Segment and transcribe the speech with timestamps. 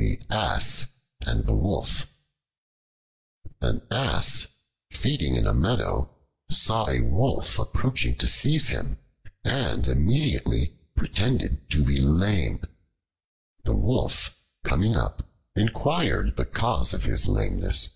[0.00, 0.86] The Ass
[1.20, 2.12] and the Wolf
[3.60, 4.48] AN ASS
[4.90, 6.12] feeding in a meadow
[6.50, 8.98] saw a Wolf approaching to seize him,
[9.44, 12.64] and immediately pretended to be lame.
[13.62, 17.90] The Wolf, coming up, inquired the cause of his lameness.